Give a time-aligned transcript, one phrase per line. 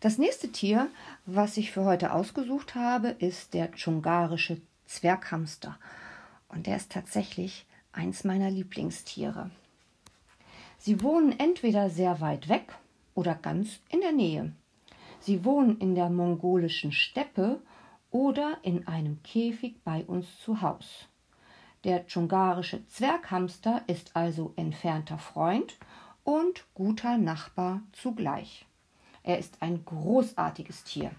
[0.00, 0.88] Das nächste Tier,
[1.26, 5.78] was ich für heute ausgesucht habe, ist der dschungarische Zwerghamster.
[6.48, 9.50] Und der ist tatsächlich eins meiner Lieblingstiere.
[10.78, 12.74] Sie wohnen entweder sehr weit weg
[13.14, 14.52] oder ganz in der Nähe.
[15.20, 17.60] Sie wohnen in der mongolischen Steppe
[18.10, 21.08] oder in einem Käfig bei uns zu Haus.
[21.84, 25.76] Der dschungarische Zwerghamster ist also entfernter Freund
[26.24, 28.66] und guter Nachbar zugleich.
[29.22, 31.10] Er ist ein großartiges Tier.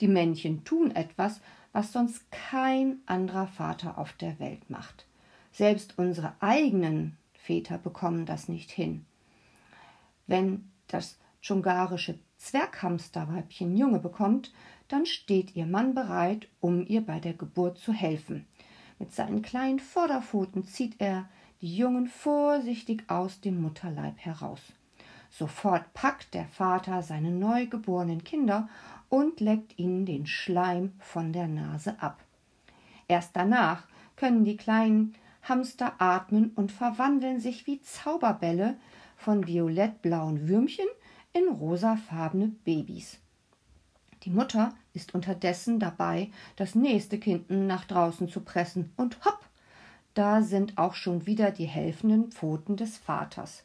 [0.00, 1.40] Die Männchen tun etwas,
[1.72, 5.06] was sonst kein anderer Vater auf der Welt macht.
[5.52, 9.04] Selbst unsere eigenen Väter bekommen das nicht hin.
[10.26, 14.52] Wenn das dschungarische Zwerghamsterweibchen Junge bekommt,
[14.88, 18.46] dann steht ihr Mann bereit, um ihr bei der Geburt zu helfen.
[18.98, 21.28] Mit seinen kleinen Vorderpfoten zieht er
[21.60, 24.60] die Jungen vorsichtig aus dem Mutterleib heraus.
[25.32, 28.68] Sofort packt der Vater seine neugeborenen Kinder
[29.08, 32.22] und leckt ihnen den Schleim von der Nase ab.
[33.08, 38.76] Erst danach können die kleinen Hamster atmen und verwandeln sich wie Zauberbälle
[39.16, 40.86] von violettblauen Würmchen
[41.32, 43.18] in rosafarbene Babys.
[44.24, 49.40] Die Mutter ist unterdessen dabei, das nächste Kind nach draußen zu pressen, und hopp,
[50.12, 53.64] da sind auch schon wieder die helfenden Pfoten des Vaters.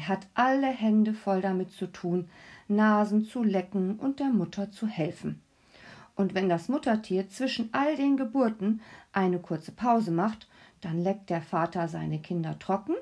[0.00, 2.30] Er hat alle Hände voll damit zu tun,
[2.68, 5.42] Nasen zu lecken und der Mutter zu helfen.
[6.16, 8.80] Und wenn das Muttertier zwischen all den Geburten
[9.12, 10.48] eine kurze Pause macht,
[10.80, 12.94] dann leckt der Vater seine Kinder trocken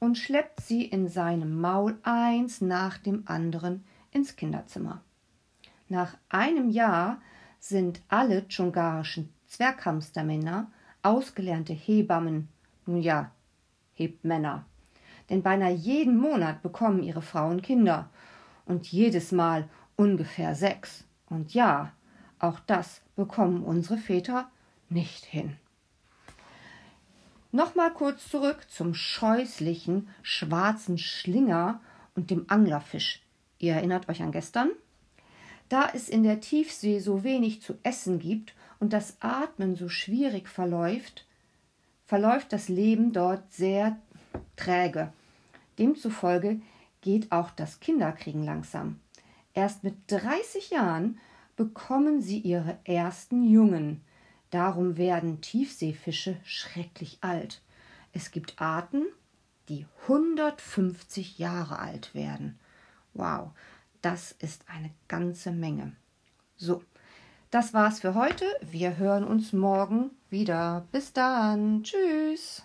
[0.00, 5.00] und schleppt sie in seinem Maul eins nach dem anderen ins Kinderzimmer.
[5.88, 7.22] Nach einem Jahr
[7.58, 10.70] sind alle dschungarischen Zwerghamstermänner
[11.02, 12.48] ausgelernte Hebammen,
[12.84, 13.30] nun ja,
[13.94, 14.66] Hebmänner.
[15.30, 18.10] Denn beinahe jeden Monat bekommen ihre Frauen Kinder
[18.66, 21.04] und jedes Mal ungefähr sechs.
[21.26, 21.92] Und ja,
[22.38, 24.50] auch das bekommen unsere Väter
[24.88, 25.56] nicht hin.
[27.52, 31.80] Nochmal kurz zurück zum scheußlichen schwarzen Schlinger
[32.16, 33.22] und dem Anglerfisch.
[33.58, 34.70] Ihr erinnert euch an gestern?
[35.68, 40.48] Da es in der Tiefsee so wenig zu essen gibt und das Atmen so schwierig
[40.48, 41.26] verläuft,
[42.06, 43.96] verläuft das Leben dort sehr
[44.56, 45.12] träge.
[45.78, 46.60] Demzufolge
[47.00, 49.00] geht auch das Kinderkriegen langsam.
[49.52, 51.18] Erst mit 30 Jahren
[51.56, 54.02] bekommen sie ihre ersten Jungen.
[54.50, 57.62] Darum werden Tiefseefische schrecklich alt.
[58.12, 59.04] Es gibt Arten,
[59.68, 62.58] die 150 Jahre alt werden.
[63.14, 63.50] Wow,
[64.02, 65.92] das ist eine ganze Menge.
[66.56, 66.82] So,
[67.50, 68.46] das war's für heute.
[68.60, 70.86] Wir hören uns morgen wieder.
[70.90, 71.84] Bis dann.
[71.84, 72.64] Tschüss.